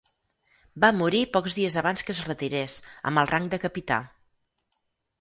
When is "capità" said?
3.71-4.03